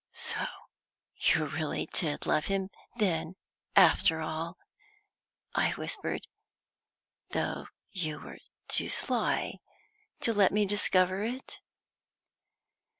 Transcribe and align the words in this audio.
"So 0.15 0.43
you 1.15 1.45
really 1.45 1.85
did 1.85 2.25
love 2.25 2.45
him, 2.45 2.71
then, 2.95 3.35
after 3.75 4.19
all," 4.19 4.57
I 5.53 5.73
whispered, 5.73 6.25
"though 7.29 7.67
you 7.91 8.19
were 8.19 8.39
too 8.67 8.89
sly 8.89 9.59
to 10.21 10.33
let 10.33 10.51
me 10.51 10.65
discover 10.65 11.21
it?" 11.21 11.61